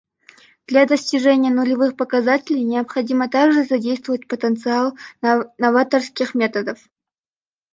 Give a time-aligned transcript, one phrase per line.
[0.65, 6.79] Для достижения нулевых показателей необходимо также задействовать потенциал новаторских методов.